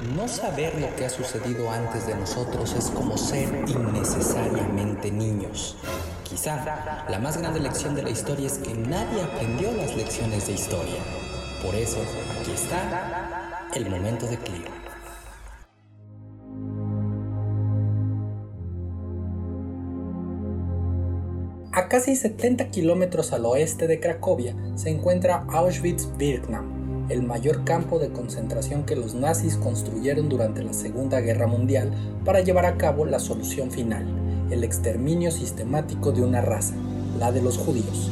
No 0.00 0.28
saber 0.28 0.80
lo 0.80 0.96
que 0.96 1.04
ha 1.04 1.10
sucedido 1.10 1.70
antes 1.70 2.06
de 2.06 2.14
nosotros 2.14 2.72
es 2.72 2.86
como 2.86 3.18
ser 3.18 3.48
innecesariamente 3.68 5.10
niños. 5.10 5.76
Quizá 6.24 7.04
la 7.06 7.18
más 7.18 7.36
grande 7.36 7.60
lección 7.60 7.94
de 7.94 8.02
la 8.02 8.08
historia 8.08 8.46
es 8.46 8.56
que 8.58 8.72
nadie 8.72 9.20
aprendió 9.22 9.70
las 9.72 9.94
lecciones 9.94 10.46
de 10.46 10.54
historia. 10.54 11.00
Por 11.62 11.74
eso, 11.74 11.98
aquí 12.40 12.50
está 12.52 13.68
el 13.74 13.90
momento 13.90 14.26
de 14.26 14.38
Clear. 14.38 14.80
A 21.72 21.88
casi 21.88 22.16
70 22.16 22.70
kilómetros 22.70 23.34
al 23.34 23.44
oeste 23.44 23.86
de 23.86 24.00
Cracovia 24.00 24.56
se 24.76 24.88
encuentra 24.88 25.44
Auschwitz-Birkenau, 25.46 26.79
el 27.10 27.22
mayor 27.22 27.64
campo 27.64 27.98
de 27.98 28.08
concentración 28.10 28.84
que 28.84 28.96
los 28.96 29.14
nazis 29.14 29.56
construyeron 29.56 30.28
durante 30.28 30.62
la 30.62 30.72
Segunda 30.72 31.20
Guerra 31.20 31.46
Mundial 31.46 31.90
para 32.24 32.40
llevar 32.40 32.66
a 32.66 32.76
cabo 32.76 33.04
la 33.04 33.18
solución 33.18 33.70
final, 33.70 34.06
el 34.50 34.64
exterminio 34.64 35.30
sistemático 35.30 36.12
de 36.12 36.22
una 36.22 36.40
raza, 36.40 36.74
la 37.18 37.32
de 37.32 37.42
los 37.42 37.58
judíos. 37.58 38.10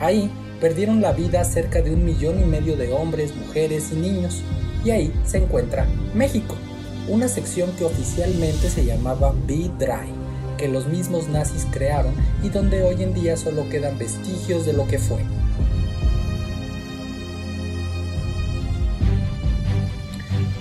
Ahí 0.00 0.30
perdieron 0.60 1.00
la 1.00 1.12
vida 1.12 1.44
cerca 1.44 1.82
de 1.82 1.92
un 1.92 2.04
millón 2.04 2.40
y 2.40 2.44
medio 2.44 2.76
de 2.76 2.92
hombres, 2.92 3.36
mujeres 3.36 3.92
y 3.92 3.96
niños, 3.96 4.42
y 4.84 4.90
ahí 4.90 5.12
se 5.24 5.38
encuentra 5.38 5.86
México 6.14 6.54
una 7.08 7.26
sección 7.26 7.70
que 7.72 7.84
oficialmente 7.84 8.68
se 8.68 8.84
llamaba 8.84 9.34
B-Dry, 9.46 10.12
que 10.58 10.68
los 10.68 10.86
mismos 10.86 11.28
nazis 11.28 11.66
crearon 11.70 12.14
y 12.42 12.50
donde 12.50 12.82
hoy 12.82 13.02
en 13.02 13.14
día 13.14 13.38
solo 13.38 13.66
quedan 13.70 13.96
vestigios 13.96 14.66
de 14.66 14.74
lo 14.74 14.86
que 14.86 14.98
fue. 14.98 15.20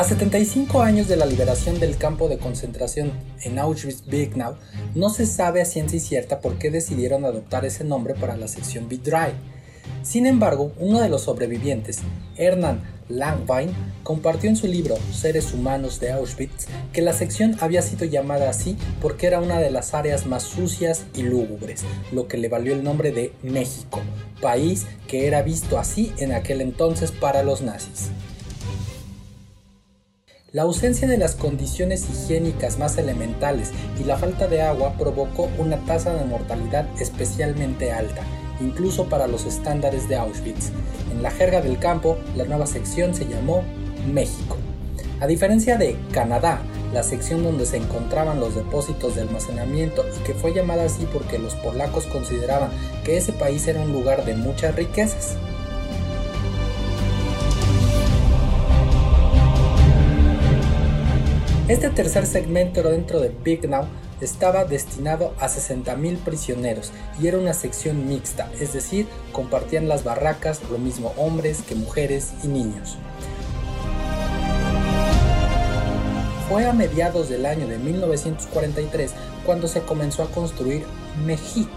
A 0.00 0.04
75 0.04 0.80
años 0.80 1.08
de 1.08 1.16
la 1.16 1.26
liberación 1.26 1.78
del 1.78 1.98
campo 1.98 2.28
de 2.28 2.38
concentración 2.38 3.12
en 3.42 3.58
Auschwitz-Birkenau, 3.58 4.56
no 4.94 5.10
se 5.10 5.26
sabe 5.26 5.60
a 5.60 5.66
ciencia 5.66 6.00
cierta 6.00 6.40
por 6.40 6.56
qué 6.56 6.70
decidieron 6.70 7.26
adoptar 7.26 7.66
ese 7.66 7.84
nombre 7.84 8.14
para 8.14 8.34
la 8.38 8.48
sección 8.48 8.88
B-Dry. 8.88 9.59
Sin 10.02 10.26
embargo, 10.26 10.72
uno 10.78 11.00
de 11.00 11.08
los 11.08 11.22
sobrevivientes, 11.22 11.98
Hernán 12.36 12.82
Langbein 13.10 13.70
compartió 14.02 14.48
en 14.48 14.56
su 14.56 14.66
libro 14.66 14.96
Seres 15.12 15.52
Humanos 15.52 16.00
de 16.00 16.12
Auschwitz 16.12 16.66
que 16.92 17.02
la 17.02 17.12
sección 17.12 17.56
había 17.60 17.82
sido 17.82 18.04
llamada 18.06 18.48
así 18.48 18.76
porque 19.02 19.26
era 19.26 19.40
una 19.40 19.58
de 19.58 19.70
las 19.70 19.94
áreas 19.94 20.26
más 20.26 20.44
sucias 20.44 21.04
y 21.14 21.22
lúgubres, 21.22 21.84
lo 22.12 22.28
que 22.28 22.38
le 22.38 22.48
valió 22.48 22.72
el 22.72 22.84
nombre 22.84 23.12
de 23.12 23.32
México, 23.42 24.00
país 24.40 24.86
que 25.08 25.26
era 25.26 25.42
visto 25.42 25.78
así 25.78 26.12
en 26.18 26.32
aquel 26.32 26.60
entonces 26.60 27.10
para 27.10 27.42
los 27.42 27.62
nazis. 27.62 28.10
La 30.52 30.62
ausencia 30.62 31.06
de 31.06 31.16
las 31.16 31.36
condiciones 31.36 32.08
higiénicas 32.10 32.76
más 32.76 32.98
elementales 32.98 33.70
y 34.00 34.04
la 34.04 34.16
falta 34.16 34.48
de 34.48 34.62
agua 34.62 34.94
provocó 34.98 35.48
una 35.58 35.76
tasa 35.84 36.12
de 36.12 36.24
mortalidad 36.24 36.88
especialmente 37.00 37.92
alta, 37.92 38.22
incluso 38.60 39.08
para 39.08 39.26
los 39.26 39.46
estándares 39.46 40.08
de 40.08 40.16
Auschwitz. 40.16 40.70
En 41.10 41.22
la 41.22 41.30
jerga 41.30 41.60
del 41.60 41.78
campo, 41.78 42.18
la 42.36 42.44
nueva 42.44 42.66
sección 42.66 43.14
se 43.14 43.26
llamó 43.26 43.62
México. 44.12 44.56
A 45.20 45.26
diferencia 45.26 45.76
de 45.76 45.96
Canadá, 46.12 46.62
la 46.94 47.02
sección 47.02 47.42
donde 47.42 47.66
se 47.66 47.76
encontraban 47.76 48.40
los 48.40 48.54
depósitos 48.54 49.14
de 49.14 49.22
almacenamiento 49.22 50.04
y 50.18 50.24
que 50.24 50.34
fue 50.34 50.54
llamada 50.54 50.84
así 50.84 51.06
porque 51.12 51.38
los 51.38 51.54
polacos 51.54 52.06
consideraban 52.06 52.70
que 53.04 53.16
ese 53.16 53.32
país 53.32 53.66
era 53.68 53.80
un 53.80 53.92
lugar 53.92 54.24
de 54.24 54.34
muchas 54.34 54.74
riquezas. 54.74 55.36
Este 61.68 61.88
tercer 61.90 62.26
segmento 62.26 62.82
dentro 62.82 63.20
de 63.20 63.28
Big 63.44 63.68
Now 63.68 63.84
estaba 64.20 64.64
destinado 64.64 65.34
a 65.38 65.48
60.000 65.48 66.18
prisioneros 66.18 66.92
y 67.20 67.26
era 67.26 67.38
una 67.38 67.54
sección 67.54 68.06
mixta, 68.06 68.50
es 68.60 68.72
decir, 68.72 69.06
compartían 69.32 69.88
las 69.88 70.04
barracas 70.04 70.60
lo 70.70 70.78
mismo 70.78 71.12
hombres 71.16 71.62
que 71.62 71.74
mujeres 71.74 72.32
y 72.42 72.48
niños. 72.48 72.98
Fue 76.48 76.66
a 76.66 76.72
mediados 76.72 77.28
del 77.28 77.46
año 77.46 77.68
de 77.68 77.78
1943 77.78 79.12
cuando 79.46 79.68
se 79.68 79.82
comenzó 79.82 80.24
a 80.24 80.30
construir 80.30 80.84
México 81.24 81.70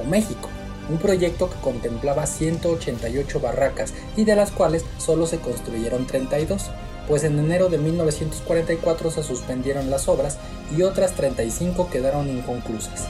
o 0.00 0.04
México, 0.04 0.50
un 0.90 0.98
proyecto 0.98 1.48
que 1.48 1.60
contemplaba 1.60 2.26
188 2.26 3.40
barracas 3.40 3.94
y 4.16 4.24
de 4.24 4.36
las 4.36 4.50
cuales 4.50 4.84
solo 4.98 5.26
se 5.26 5.38
construyeron 5.38 6.06
32 6.06 6.70
pues 7.08 7.24
en 7.24 7.38
enero 7.38 7.68
de 7.68 7.78
1944 7.78 9.10
se 9.10 9.22
suspendieron 9.22 9.90
las 9.90 10.08
obras 10.08 10.38
y 10.76 10.82
otras 10.82 11.12
35 11.12 11.90
quedaron 11.90 12.28
inconclusas. 12.28 13.08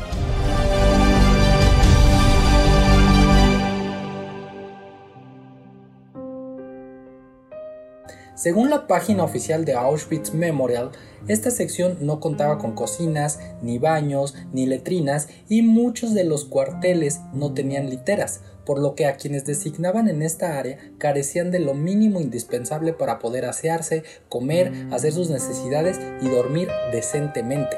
Según 8.35 8.71
la 8.71 8.87
página 8.87 9.25
oficial 9.25 9.65
de 9.67 9.75
Auschwitz 9.75 10.33
Memorial, 10.33 10.91
esta 11.29 11.51
sección 11.51 11.99
no 12.01 12.19
contaba 12.19 12.59
con 12.59 12.73
cocinas, 12.73 13.39
ni 13.61 13.79
baños, 13.79 14.35
ni 14.53 14.67
letrinas 14.67 15.29
y 15.49 15.63
muchos 15.63 16.15
de 16.15 16.25
los 16.25 16.47
cuarteles 16.47 17.21
no 17.35 17.53
tenían 17.53 17.91
literas, 17.91 18.41
por 18.65 18.81
lo 18.81 18.95
que 18.95 19.07
a 19.07 19.17
quienes 19.17 19.45
designaban 19.45 20.09
en 20.09 20.23
esta 20.23 20.59
área 20.59 20.79
carecían 20.99 21.51
de 21.51 21.61
lo 21.61 21.75
mínimo 21.75 22.21
indispensable 22.21 22.95
para 22.95 23.19
poder 23.19 23.45
asearse, 23.45 24.03
comer, 24.29 24.73
hacer 24.91 25.13
sus 25.13 25.29
necesidades 25.29 26.01
y 26.23 26.29
dormir 26.29 26.69
decentemente. 26.91 27.77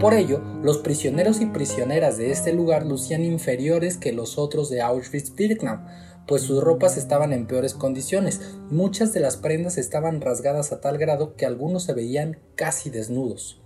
Por 0.00 0.12
ello, 0.12 0.42
los 0.62 0.76
prisioneros 0.76 1.40
y 1.40 1.46
prisioneras 1.46 2.18
de 2.18 2.30
este 2.30 2.52
lugar 2.52 2.84
lucían 2.84 3.24
inferiores 3.24 3.96
que 3.96 4.12
los 4.12 4.36
otros 4.36 4.68
de 4.68 4.82
Auschwitz-Birkenau, 4.82 5.86
pues 6.26 6.42
sus 6.42 6.62
ropas 6.62 6.98
estaban 6.98 7.32
en 7.32 7.46
peores 7.46 7.72
condiciones. 7.72 8.58
Muchas 8.70 9.14
de 9.14 9.20
las 9.20 9.38
prendas 9.38 9.78
estaban 9.78 10.20
rasgadas 10.20 10.70
a 10.70 10.82
tal 10.82 10.98
grado 10.98 11.34
que 11.34 11.46
algunos 11.46 11.84
se 11.84 11.94
veían 11.94 12.36
casi 12.56 12.90
desnudos. 12.90 13.62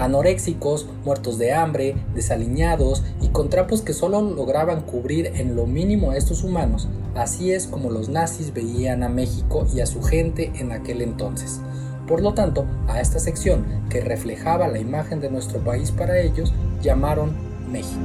Anoréxicos, 0.00 0.88
muertos 1.04 1.36
de 1.36 1.52
hambre, 1.52 1.94
desaliñados 2.14 3.04
y 3.20 3.28
con 3.28 3.50
trapos 3.50 3.82
que 3.82 3.92
solo 3.92 4.22
lograban 4.22 4.80
cubrir 4.80 5.26
en 5.34 5.54
lo 5.54 5.66
mínimo 5.66 6.10
a 6.10 6.16
estos 6.16 6.42
humanos, 6.42 6.88
así 7.14 7.52
es 7.52 7.66
como 7.66 7.90
los 7.90 8.08
nazis 8.08 8.54
veían 8.54 9.02
a 9.02 9.10
México 9.10 9.66
y 9.74 9.80
a 9.80 9.86
su 9.86 10.02
gente 10.02 10.52
en 10.54 10.72
aquel 10.72 11.02
entonces. 11.02 11.60
Por 12.08 12.22
lo 12.22 12.32
tanto, 12.32 12.64
a 12.88 13.02
esta 13.02 13.18
sección, 13.18 13.66
que 13.90 14.00
reflejaba 14.00 14.68
la 14.68 14.78
imagen 14.78 15.20
de 15.20 15.30
nuestro 15.30 15.60
país 15.60 15.90
para 15.90 16.18
ellos, 16.18 16.54
llamaron 16.82 17.34
México. 17.70 18.00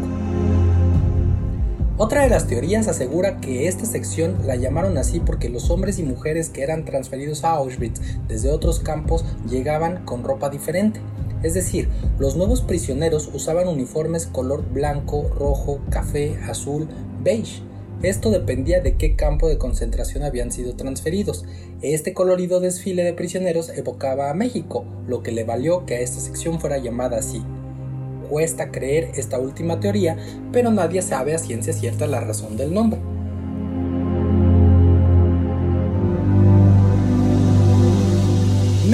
Otra 1.98 2.24
de 2.24 2.30
las 2.30 2.46
teorías 2.46 2.90
asegura 2.90 3.40
que 3.40 3.70
esta 3.70 3.86
sección 3.86 4.40
la 4.46 4.58
llamaron 4.58 4.98
así 4.98 5.22
porque 5.22 5.48
los 5.48 5.70
hombres 5.70 5.98
y 5.98 6.04
mujeres 6.04 6.50
que 6.50 6.62
eran 6.62 6.84
transferidos 6.84 7.46
a 7.46 7.52
Auschwitz 7.52 8.02
desde 8.28 8.52
otros 8.52 8.82
campos 8.82 9.24
llegaban 9.50 10.04
con 10.04 10.26
ropa 10.26 10.50
diferente. 10.50 11.00
Es 11.44 11.54
decir, 11.54 11.90
los 12.18 12.36
nuevos 12.36 12.62
prisioneros 12.62 13.30
usaban 13.34 13.68
uniformes 13.68 14.26
color 14.26 14.64
blanco, 14.72 15.30
rojo, 15.38 15.80
café, 15.90 16.38
azul, 16.48 16.88
beige. 17.24 17.62
Esto 18.02 18.30
dependía 18.30 18.82
de 18.82 18.96
qué 18.96 19.16
campo 19.16 19.48
de 19.48 19.58
concentración 19.58 20.24
habían 20.24 20.52
sido 20.52 20.76
transferidos. 20.76 21.46
Este 21.82 22.14
colorido 22.14 22.60
desfile 22.60 23.04
de 23.04 23.14
prisioneros 23.14 23.70
evocaba 23.70 24.30
a 24.30 24.34
México, 24.34 24.86
lo 25.08 25.24
que 25.24 25.32
le 25.32 25.44
valió 25.44 25.86
que 25.86 25.96
a 25.96 26.00
esta 26.02 26.20
sección 26.20 26.60
fuera 26.60 26.78
llamada 26.78 27.18
así, 27.18 27.44
cuesta 28.30 28.72
creer 28.72 29.12
esta 29.16 29.40
última 29.40 29.80
teoría, 29.80 30.18
pero 30.52 30.72
nadie 30.72 31.02
sabe 31.02 31.36
a 31.36 31.40
ciencia 31.40 31.74
cierta 31.74 32.08
la 32.08 32.20
razón 32.20 32.58
del 32.58 32.74
nombre. 32.74 33.00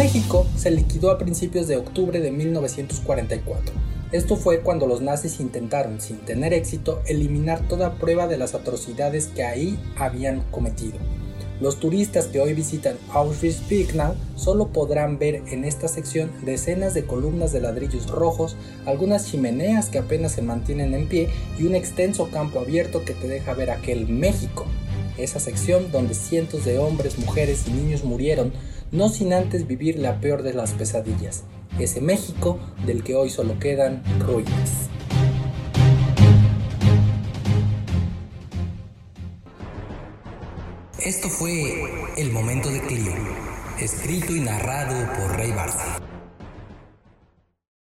México 0.01 0.47
se 0.57 0.71
liquidó 0.71 1.11
a 1.11 1.19
principios 1.19 1.67
de 1.67 1.77
octubre 1.77 2.19
de 2.21 2.31
1944. 2.31 3.71
Esto 4.11 4.35
fue 4.35 4.61
cuando 4.61 4.87
los 4.87 4.99
nazis 4.99 5.39
intentaron, 5.39 6.01
sin 6.01 6.17
tener 6.17 6.53
éxito, 6.53 7.03
eliminar 7.05 7.67
toda 7.67 7.93
prueba 7.93 8.25
de 8.25 8.39
las 8.39 8.55
atrocidades 8.55 9.27
que 9.27 9.43
ahí 9.43 9.79
habían 9.95 10.41
cometido. 10.49 10.97
Los 11.59 11.79
turistas 11.79 12.25
que 12.25 12.39
hoy 12.39 12.55
visitan 12.55 12.95
Auschwitz-Birkenau 13.13 14.15
solo 14.35 14.69
podrán 14.69 15.19
ver 15.19 15.43
en 15.45 15.65
esta 15.65 15.87
sección 15.87 16.31
decenas 16.43 16.95
de 16.95 17.05
columnas 17.05 17.53
de 17.53 17.61
ladrillos 17.61 18.09
rojos, 18.09 18.55
algunas 18.87 19.27
chimeneas 19.27 19.89
que 19.89 19.99
apenas 19.99 20.31
se 20.31 20.41
mantienen 20.41 20.95
en 20.95 21.07
pie 21.07 21.29
y 21.59 21.65
un 21.65 21.75
extenso 21.75 22.31
campo 22.31 22.59
abierto 22.59 23.05
que 23.05 23.13
te 23.13 23.27
deja 23.27 23.53
ver 23.53 23.69
aquel 23.69 24.07
México, 24.07 24.65
esa 25.17 25.39
sección 25.39 25.91
donde 25.91 26.13
cientos 26.13 26.65
de 26.65 26.79
hombres, 26.79 27.17
mujeres 27.19 27.63
y 27.67 27.71
niños 27.71 28.03
murieron, 28.03 28.53
no 28.91 29.09
sin 29.09 29.33
antes 29.33 29.67
vivir 29.67 29.97
la 29.99 30.19
peor 30.19 30.43
de 30.43 30.53
las 30.53 30.71
pesadillas, 30.71 31.43
ese 31.79 32.01
México 32.01 32.59
del 32.85 33.03
que 33.03 33.15
hoy 33.15 33.29
solo 33.29 33.59
quedan 33.59 34.03
ruinas. 34.19 34.89
Esto 41.03 41.29
fue 41.29 41.51
El 42.17 42.31
Momento 42.31 42.69
de 42.69 42.81
Clio, 42.81 43.11
escrito 43.79 44.35
y 44.35 44.41
narrado 44.41 45.11
por 45.13 45.35
Rey 45.35 45.51
Barça. 45.51 46.00